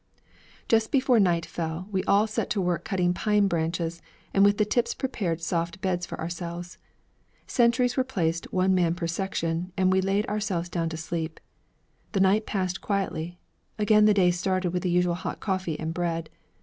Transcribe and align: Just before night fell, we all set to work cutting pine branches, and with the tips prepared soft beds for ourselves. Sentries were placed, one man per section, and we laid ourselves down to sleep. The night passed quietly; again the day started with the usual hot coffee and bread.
Just 0.67 0.91
before 0.91 1.19
night 1.19 1.45
fell, 1.45 1.87
we 1.91 2.03
all 2.05 2.25
set 2.25 2.49
to 2.49 2.59
work 2.59 2.83
cutting 2.83 3.13
pine 3.13 3.47
branches, 3.47 4.01
and 4.33 4.43
with 4.43 4.57
the 4.57 4.65
tips 4.65 4.95
prepared 4.95 5.43
soft 5.43 5.79
beds 5.79 6.07
for 6.07 6.19
ourselves. 6.19 6.79
Sentries 7.45 7.95
were 7.95 8.03
placed, 8.03 8.51
one 8.51 8.73
man 8.73 8.95
per 8.95 9.05
section, 9.05 9.71
and 9.77 9.91
we 9.91 10.01
laid 10.01 10.25
ourselves 10.25 10.69
down 10.69 10.89
to 10.89 10.97
sleep. 10.97 11.39
The 12.13 12.19
night 12.19 12.47
passed 12.47 12.81
quietly; 12.81 13.37
again 13.77 14.05
the 14.05 14.13
day 14.15 14.31
started 14.31 14.73
with 14.73 14.81
the 14.81 14.89
usual 14.89 15.13
hot 15.13 15.39
coffee 15.39 15.79
and 15.79 15.93
bread. 15.93 16.31